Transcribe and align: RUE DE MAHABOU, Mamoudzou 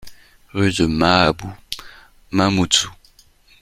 RUE 0.53 0.71
DE 0.71 0.87
MAHABOU, 0.87 1.53
Mamoudzou 2.31 2.91